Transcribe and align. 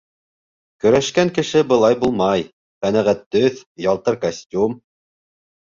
Көрәшкән 0.85 1.31
кеше 1.35 1.61
былай 1.73 1.99
булмай: 2.05 2.47
ҡәнәғәт 2.87 3.25
төҫ, 3.37 3.65
ялтыр 3.89 4.23
костюм! 4.27 4.85